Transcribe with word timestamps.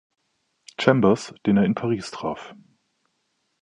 Chambers, 0.79 1.31
den 1.45 1.57
er 1.57 1.63
in 1.63 1.75
Paris 1.75 2.09
traf. 2.09 2.55